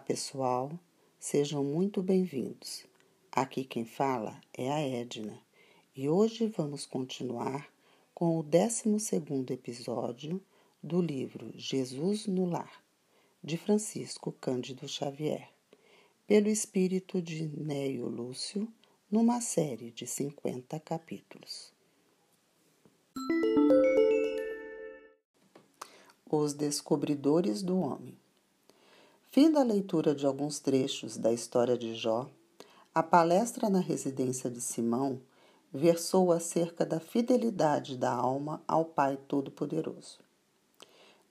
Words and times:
pessoal, 0.00 0.72
sejam 1.16 1.62
muito 1.62 2.02
bem-vindos. 2.02 2.84
Aqui 3.30 3.62
quem 3.62 3.84
fala 3.84 4.40
é 4.52 4.68
a 4.68 4.80
Edna 4.80 5.40
e 5.94 6.08
hoje 6.08 6.48
vamos 6.48 6.84
continuar 6.84 7.72
com 8.12 8.36
o 8.36 8.42
12 8.42 8.98
episódio 9.52 10.42
do 10.82 11.00
livro 11.00 11.52
Jesus 11.54 12.26
no 12.26 12.46
Lar, 12.46 12.82
de 13.44 13.56
Francisco 13.56 14.32
Cândido 14.32 14.88
Xavier, 14.88 15.48
pelo 16.26 16.48
espírito 16.48 17.22
de 17.22 17.46
Neio 17.56 18.08
Lúcio, 18.08 18.66
numa 19.08 19.40
série 19.40 19.92
de 19.92 20.04
50 20.04 20.80
capítulos. 20.80 21.72
Os 26.28 26.54
Descobridores 26.54 27.62
do 27.62 27.78
Homem 27.78 28.18
Fim 29.32 29.52
da 29.52 29.62
leitura 29.62 30.12
de 30.12 30.26
alguns 30.26 30.58
trechos 30.58 31.16
da 31.16 31.32
história 31.32 31.78
de 31.78 31.94
Jó, 31.94 32.28
a 32.92 33.00
palestra 33.00 33.70
na 33.70 33.78
residência 33.78 34.50
de 34.50 34.60
Simão 34.60 35.20
versou 35.72 36.32
acerca 36.32 36.84
da 36.84 36.98
fidelidade 36.98 37.96
da 37.96 38.10
alma 38.10 38.60
ao 38.66 38.84
Pai 38.84 39.16
Todo-Poderoso. 39.28 40.18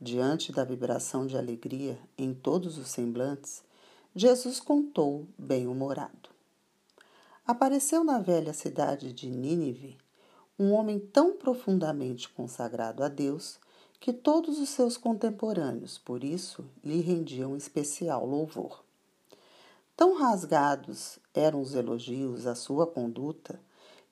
Diante 0.00 0.52
da 0.52 0.62
vibração 0.62 1.26
de 1.26 1.36
alegria 1.36 1.98
em 2.16 2.32
todos 2.32 2.78
os 2.78 2.86
semblantes, 2.86 3.64
Jesus 4.14 4.60
contou 4.60 5.26
bem-humorado. 5.36 6.30
Apareceu 7.44 8.04
na 8.04 8.20
velha 8.20 8.52
cidade 8.52 9.12
de 9.12 9.28
Nínive 9.28 9.98
um 10.56 10.70
homem 10.70 11.00
tão 11.00 11.36
profundamente 11.36 12.28
consagrado 12.28 13.02
a 13.02 13.08
Deus 13.08 13.58
que 14.00 14.12
todos 14.12 14.58
os 14.58 14.68
seus 14.68 14.96
contemporâneos, 14.96 15.98
por 15.98 16.22
isso, 16.22 16.64
lhe 16.84 17.00
rendiam 17.00 17.56
especial 17.56 18.24
louvor. 18.24 18.84
Tão 19.96 20.16
rasgados 20.16 21.18
eram 21.34 21.60
os 21.60 21.74
elogios 21.74 22.46
à 22.46 22.54
sua 22.54 22.86
conduta 22.86 23.60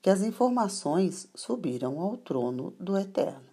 que 0.01 0.09
as 0.09 0.21
informações 0.21 1.27
subiram 1.33 1.99
ao 1.99 2.17
trono 2.17 2.73
do 2.79 2.97
Eterno. 2.97 3.47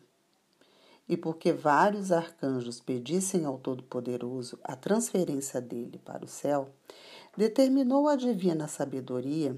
E 1.08 1.16
porque 1.16 1.52
vários 1.52 2.10
arcanjos 2.10 2.80
pedissem 2.80 3.44
ao 3.44 3.58
Todo-Poderoso 3.58 4.58
a 4.64 4.74
transferência 4.74 5.60
dele 5.60 5.98
para 6.04 6.24
o 6.24 6.28
céu, 6.28 6.70
determinou 7.36 8.08
a 8.08 8.16
divina 8.16 8.66
sabedoria 8.66 9.56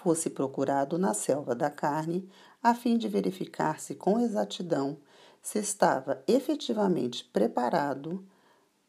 fosse 0.00 0.30
procurado 0.30 0.98
na 0.98 1.12
selva 1.12 1.54
da 1.54 1.70
carne, 1.70 2.28
a 2.62 2.74
fim 2.74 2.96
de 2.96 3.08
verificar 3.08 3.80
se 3.80 3.94
com 3.94 4.18
exatidão 4.18 4.96
se 5.42 5.58
estava 5.58 6.22
efetivamente 6.26 7.24
preparado 7.24 8.24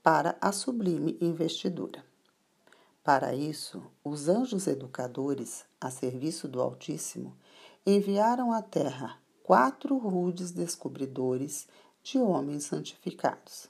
para 0.03 0.37
a 0.41 0.51
sublime 0.51 1.17
investidura. 1.21 2.03
Para 3.03 3.33
isso, 3.33 3.81
os 4.03 4.27
anjos 4.27 4.67
educadores, 4.67 5.65
a 5.79 5.89
serviço 5.89 6.47
do 6.47 6.61
Altíssimo, 6.61 7.35
enviaram 7.85 8.51
à 8.51 8.61
terra 8.61 9.17
quatro 9.43 9.97
rudes 9.97 10.51
descobridores 10.51 11.67
de 12.03 12.19
homens 12.19 12.65
santificados: 12.65 13.67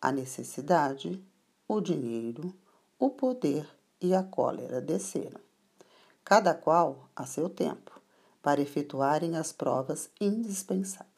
a 0.00 0.12
necessidade, 0.12 1.22
o 1.66 1.80
dinheiro, 1.80 2.54
o 2.98 3.10
poder 3.10 3.68
e 4.00 4.14
a 4.14 4.22
cólera 4.22 4.80
desceram, 4.80 5.40
cada 6.24 6.54
qual 6.54 7.08
a 7.16 7.26
seu 7.26 7.48
tempo, 7.48 8.00
para 8.40 8.60
efetuarem 8.60 9.36
as 9.36 9.52
provas 9.52 10.10
indispensáveis. 10.20 11.11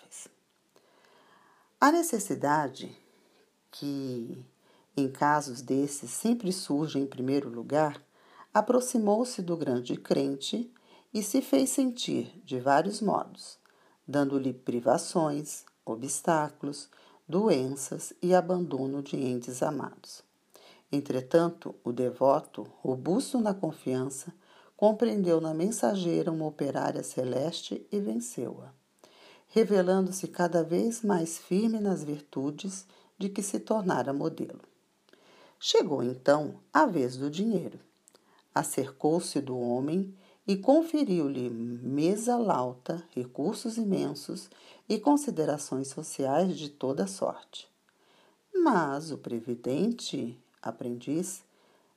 A 1.85 1.93
necessidade, 1.93 2.97
que 3.71 4.43
em 4.97 5.07
casos 5.07 5.61
desses 5.61 6.11
sempre 6.11 6.51
surge 6.51 6.99
em 6.99 7.05
primeiro 7.05 7.51
lugar, 7.51 8.03
aproximou-se 8.55 9.43
do 9.43 9.55
grande 9.55 9.95
crente 9.95 10.73
e 11.13 11.23
se 11.23 11.43
fez 11.43 11.69
sentir 11.69 12.41
de 12.43 12.59
vários 12.59 13.03
modos, 13.03 13.59
dando-lhe 14.09 14.55
privações, 14.55 15.67
obstáculos, 15.85 16.89
doenças 17.29 18.15
e 18.23 18.35
abandono 18.35 19.03
de 19.03 19.17
entes 19.17 19.63
amados. 19.63 20.23
Entretanto, 20.91 21.75
o 21.85 21.93
devoto, 21.93 22.63
robusto 22.81 23.39
na 23.39 23.53
confiança, 23.53 24.33
compreendeu 24.75 25.39
na 25.39 25.53
mensageira 25.53 26.33
uma 26.33 26.47
operária 26.47 27.03
celeste 27.03 27.87
e 27.93 28.01
venceu-a 28.01 28.84
revelando-se 29.55 30.27
cada 30.27 30.65
vez 30.65 31.03
mais 31.03 31.39
firme 31.39 31.79
nas 31.79 32.03
virtudes 32.03 32.85
de 33.17 33.29
que 33.29 33.41
se 33.41 33.61
tornara 33.61 34.13
modelo. 34.13 34.61
Chegou 35.61 36.03
então 36.03 36.57
a 36.73 36.85
vez 36.87 37.17
do 37.17 37.31
dinheiro. 37.31 37.79
Acercou-se 38.53 39.41
do 39.41 39.57
homem 39.57 40.13
e 40.45 40.57
conferiu-lhe 40.57 41.49
mesa 41.49 42.37
lauta, 42.37 43.05
recursos 43.15 43.77
imensos 43.77 44.51
e 44.89 44.99
considerações 44.99 45.87
sociais 45.87 46.59
de 46.59 46.69
toda 46.69 47.07
sorte. 47.07 47.69
Mas 48.53 49.13
o 49.13 49.19
previdente 49.19 50.37
aprendiz 50.61 51.45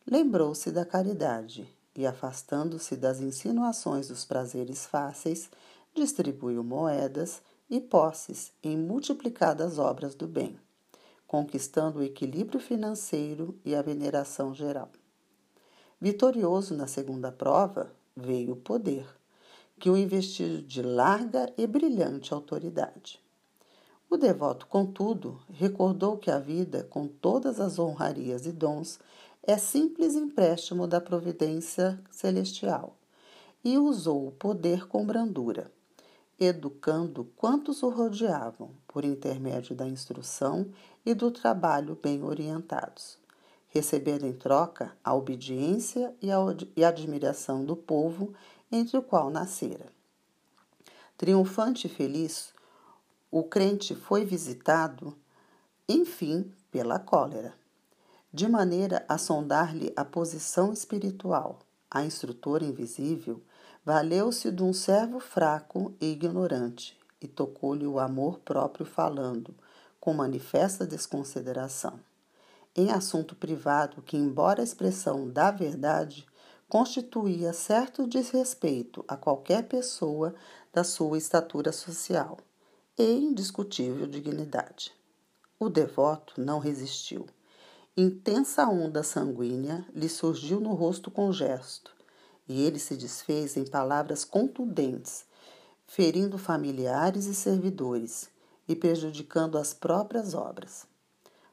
lembrou-se 0.05 0.69
da 0.69 0.85
caridade 0.85 1.67
e, 1.95 2.05
afastando-se 2.05 2.95
das 2.95 3.19
insinuações 3.19 4.09
dos 4.09 4.23
prazeres 4.23 4.85
fáceis, 4.85 5.49
distribuiu 5.97 6.63
moedas 6.63 7.41
e 7.67 7.81
posses 7.81 8.53
em 8.63 8.77
multiplicadas 8.77 9.79
obras 9.79 10.13
do 10.13 10.27
bem, 10.27 10.57
conquistando 11.25 11.99
o 11.99 12.03
equilíbrio 12.03 12.59
financeiro 12.59 13.59
e 13.65 13.75
a 13.75 13.81
veneração 13.81 14.53
geral. 14.53 14.89
Vitorioso 15.99 16.75
na 16.75 16.85
segunda 16.85 17.31
prova, 17.31 17.91
veio 18.15 18.53
o 18.53 18.57
poder, 18.57 19.07
que 19.79 19.89
o 19.89 19.97
investiu 19.97 20.61
de 20.61 20.83
larga 20.83 21.51
e 21.57 21.65
brilhante 21.65 22.31
autoridade. 22.31 23.19
O 24.09 24.17
devoto, 24.17 24.67
contudo, 24.67 25.41
recordou 25.49 26.17
que 26.17 26.29
a 26.29 26.39
vida, 26.39 26.83
com 26.83 27.07
todas 27.07 27.59
as 27.59 27.77
honrarias 27.79 28.45
e 28.45 28.51
dons, 28.51 28.99
é 29.43 29.57
simples 29.57 30.15
empréstimo 30.15 30.87
da 30.87 31.01
providência 31.01 31.99
celestial, 32.11 32.95
e 33.63 33.77
usou 33.77 34.27
o 34.27 34.31
poder 34.31 34.87
com 34.87 35.05
brandura 35.05 35.71
educando 36.39 37.25
quantos 37.35 37.81
o 37.81 37.89
rodeavam, 37.89 38.71
por 38.87 39.03
intermédio 39.03 39.75
da 39.75 39.87
instrução 39.87 40.69
e 41.05 41.13
do 41.13 41.31
trabalho 41.31 41.97
bem 42.01 42.23
orientados, 42.23 43.17
recebendo 43.69 44.25
em 44.25 44.33
troca 44.33 44.95
a 45.03 45.13
obediência 45.15 46.13
e 46.21 46.31
a, 46.31 46.37
e 46.75 46.83
admiração 46.83 47.65
do 47.65 47.75
povo 47.75 48.33
entre 48.71 48.97
o 48.97 49.01
qual 49.01 49.29
nascera. 49.29 49.91
Triunfante 51.17 51.87
e 51.87 51.89
feliz, 51.89 52.53
o 53.31 53.43
crente 53.43 53.95
foi 53.95 54.23
visitado, 54.23 55.17
enfim, 55.89 56.51
pela 56.69 56.99
cólera, 56.99 57.55
de 58.31 58.47
maneira 58.47 59.03
a 59.09 59.17
sondar-lhe 59.17 59.91
a 59.95 60.05
posição 60.05 60.71
espiritual. 60.71 61.59
A 61.89 62.03
instrutora 62.03 62.65
invisível 62.65 63.41
Valeu-se 63.87 64.51
de 64.51 64.61
um 64.61 64.73
servo 64.73 65.17
fraco 65.17 65.95
e 66.01 66.07
ignorante 66.07 66.99
e 67.21 67.25
tocou-lhe 67.25 67.87
o 67.87 67.99
amor 67.99 68.37
próprio 68.39 68.85
falando, 68.85 69.55
com 69.97 70.13
manifesta 70.13 70.85
desconsideração. 70.85 71.97
Em 72.75 72.91
assunto 72.91 73.33
privado 73.33 74.01
que, 74.01 74.17
embora 74.17 74.61
expressão 74.61 75.29
da 75.29 75.51
verdade, 75.51 76.27
constituía 76.67 77.53
certo 77.53 78.05
desrespeito 78.05 79.05
a 79.07 79.15
qualquer 79.15 79.69
pessoa 79.69 80.35
da 80.73 80.83
sua 80.83 81.17
estatura 81.17 81.71
social 81.71 82.39
e 82.97 83.09
indiscutível 83.09 84.05
dignidade. 84.05 84.91
O 85.57 85.69
devoto 85.69 86.41
não 86.41 86.59
resistiu. 86.59 87.25
Intensa 87.95 88.67
onda 88.67 89.01
sanguínea 89.01 89.85
lhe 89.95 90.09
surgiu 90.09 90.59
no 90.59 90.73
rosto 90.73 91.09
com 91.09 91.31
gesto, 91.31 91.95
e 92.47 92.63
ele 92.63 92.79
se 92.79 92.95
desfez 92.95 93.57
em 93.57 93.65
palavras 93.65 94.23
contundentes, 94.23 95.25
ferindo 95.85 96.37
familiares 96.37 97.25
e 97.25 97.35
servidores 97.35 98.29
e 98.67 98.75
prejudicando 98.75 99.57
as 99.57 99.73
próprias 99.73 100.33
obras. 100.33 100.85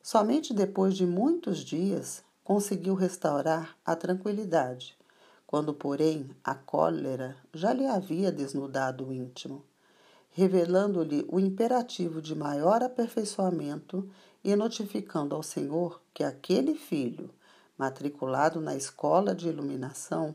Somente 0.03 0.53
depois 0.53 0.97
de 0.97 1.07
muitos 1.07 1.61
dias 1.61 2.23
conseguiu 2.43 2.95
restaurar 2.95 3.77
a 3.85 3.97
tranquilidade, 3.97 4.97
quando, 5.47 5.73
porém, 5.73 6.31
a 6.43 6.55
cólera 6.55 7.37
já 7.53 7.73
lhe 7.73 7.87
havia 7.87 8.31
desnudado 8.31 9.07
o 9.07 9.13
íntimo, 9.13 9.65
revelando-lhe 10.31 11.25
o 11.29 11.39
imperativo 11.39 12.21
de 12.21 12.35
maior 12.35 12.83
aperfeiçoamento 12.83 14.09
e 14.43 14.55
notificando 14.57 15.35
ao 15.35 15.43
Senhor 15.43 16.03
que 16.13 16.25
aquele 16.25 16.75
filho, 16.75 17.31
matriculado 17.79 18.61
na 18.61 18.75
escola 18.75 19.35
de 19.35 19.49
iluminação, 19.49 20.35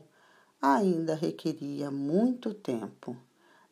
ainda 0.60 1.14
requeria 1.14 1.90
muito 1.90 2.52
tempo 2.52 3.16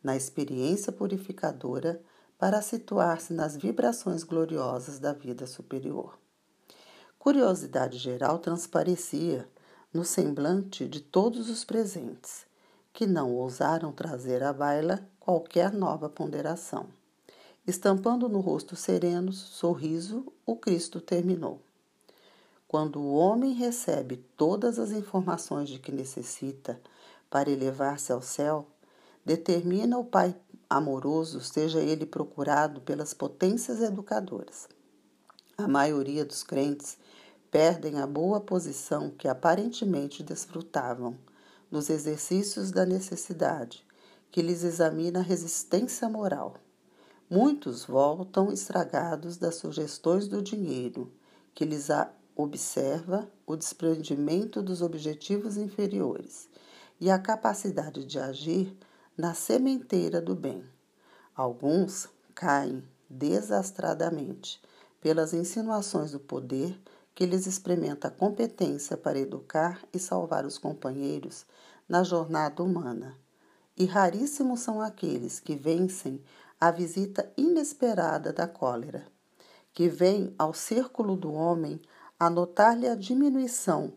na 0.02 0.16
experiência 0.16 0.92
purificadora 0.92 2.00
para 2.38 2.62
situar-se 2.62 3.32
nas 3.32 3.56
vibrações 3.56 4.22
gloriosas 4.22 4.98
da 4.98 5.12
vida 5.12 5.46
superior. 5.46 6.18
Curiosidade 7.18 7.98
geral 7.98 8.38
transparecia 8.38 9.48
no 9.92 10.04
semblante 10.04 10.86
de 10.86 11.00
todos 11.00 11.50
os 11.50 11.64
presentes, 11.64 12.46
que 12.92 13.06
não 13.06 13.34
ousaram 13.34 13.92
trazer 13.92 14.42
à 14.42 14.52
baila 14.52 15.06
qualquer 15.18 15.72
nova 15.72 16.08
ponderação. 16.08 16.86
Estampando 17.66 18.28
no 18.28 18.40
rosto 18.40 18.74
sereno 18.76 19.32
sorriso, 19.32 20.32
o 20.46 20.56
Cristo 20.56 21.00
terminou. 21.00 21.60
Quando 22.68 23.00
o 23.00 23.14
homem 23.14 23.54
recebe 23.54 24.18
todas 24.36 24.78
as 24.78 24.90
informações 24.90 25.70
de 25.70 25.78
que 25.78 25.90
necessita 25.90 26.78
para 27.30 27.50
elevar-se 27.50 28.12
ao 28.12 28.20
céu, 28.20 28.68
determina 29.24 29.98
o 29.98 30.04
Pai 30.04 30.36
amoroso 30.68 31.40
seja 31.40 31.80
ele 31.80 32.04
procurado 32.04 32.82
pelas 32.82 33.14
potências 33.14 33.80
educadoras. 33.80 34.68
A 35.56 35.66
maioria 35.66 36.24
dos 36.24 36.42
crentes 36.42 36.98
perdem 37.50 37.98
a 37.98 38.06
boa 38.06 38.38
posição 38.38 39.10
que 39.10 39.26
aparentemente 39.26 40.22
desfrutavam 40.22 41.16
nos 41.70 41.88
exercícios 41.88 42.70
da 42.70 42.84
necessidade, 42.84 43.84
que 44.30 44.42
lhes 44.42 44.62
examina 44.62 45.20
a 45.20 45.22
resistência 45.22 46.06
moral. 46.08 46.56
Muitos 47.30 47.84
voltam 47.86 48.52
estragados 48.52 49.38
das 49.38 49.54
sugestões 49.56 50.28
do 50.28 50.42
dinheiro, 50.42 51.10
que 51.54 51.64
lhes 51.64 51.90
observa 52.38 53.28
o 53.44 53.56
desprendimento 53.56 54.62
dos 54.62 54.80
objetivos 54.80 55.56
inferiores 55.56 56.48
e 57.00 57.10
a 57.10 57.18
capacidade 57.18 58.04
de 58.04 58.16
agir 58.20 58.78
na 59.16 59.34
sementeira 59.34 60.22
do 60.22 60.36
bem. 60.36 60.64
Alguns 61.34 62.08
caem 62.36 62.84
desastradamente 63.10 64.62
pelas 65.00 65.34
insinuações 65.34 66.12
do 66.12 66.20
poder 66.20 66.80
que 67.12 67.26
lhes 67.26 67.44
experimenta 67.48 68.06
a 68.06 68.12
competência 68.12 68.96
para 68.96 69.18
educar 69.18 69.82
e 69.92 69.98
salvar 69.98 70.46
os 70.46 70.58
companheiros 70.58 71.44
na 71.88 72.04
jornada 72.04 72.62
humana. 72.62 73.18
E 73.76 73.84
raríssimos 73.84 74.60
são 74.60 74.80
aqueles 74.80 75.40
que 75.40 75.56
vencem 75.56 76.22
a 76.60 76.70
visita 76.70 77.32
inesperada 77.36 78.32
da 78.32 78.46
cólera, 78.46 79.04
que 79.72 79.88
vem 79.88 80.32
ao 80.38 80.54
círculo 80.54 81.16
do 81.16 81.32
homem 81.32 81.80
a 82.18 82.28
notar-lhe 82.28 82.88
a 82.88 82.94
diminuição 82.94 83.92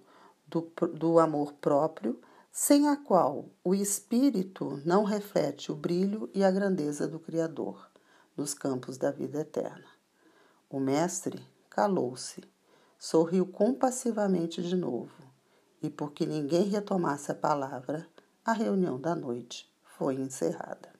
do, 0.48 0.62
do 0.94 1.20
amor 1.20 1.54
próprio, 1.54 2.20
sem 2.52 2.88
a 2.88 2.98
qual 2.98 3.46
o 3.64 3.74
espírito 3.74 4.82
não 4.86 5.04
reflete 5.04 5.72
o 5.72 5.76
brilho 5.76 6.30
e 6.34 6.44
a 6.44 6.52
grandeza 6.52 7.08
do 7.08 7.20
Criador 7.20 7.90
nos 8.36 8.54
campos 8.54 8.98
da 8.98 9.10
vida 9.10 9.40
eterna. 9.40 9.88
O 10.70 10.80
mestre 10.80 11.42
calou-se 11.70 12.44
sorriu 13.00 13.48
compassivamente 13.48 14.62
de 14.62 14.76
novo, 14.76 15.24
e 15.82 15.90
porque 15.90 16.26
ninguém 16.26 16.68
retomasse 16.68 17.32
a 17.32 17.36
palavra, 17.36 18.08
a 18.46 18.54
reunião 18.54 19.00
da 19.00 19.16
noite 19.16 19.72
foi 19.84 20.16
encerrada. 20.16 20.91